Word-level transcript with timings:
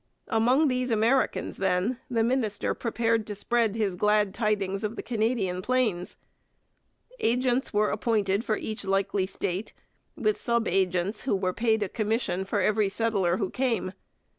Among 0.29 0.67
these 0.67 0.89
Americans, 0.89 1.57
then, 1.57 1.99
the 2.09 2.23
minister 2.23 2.73
prepared 2.73 3.27
to 3.27 3.35
spread 3.35 3.75
his 3.75 3.93
glad 3.93 4.33
tidings 4.33 4.83
of 4.83 4.95
the 4.95 5.03
Canadian 5.03 5.61
plains. 5.61 6.17
Agents 7.19 7.71
were 7.71 7.91
appointed 7.91 8.43
for 8.43 8.57
each 8.57 8.83
likely 8.83 9.27
state, 9.27 9.73
with 10.15 10.41
sub 10.41 10.67
agents 10.67 11.25
who 11.25 11.35
were 11.35 11.53
paid 11.53 11.83
a 11.83 11.87
commission 11.87 12.45
for 12.45 12.61
every 12.61 12.89
settler 12.89 13.37
who 13.37 13.51
came. 13.51 13.93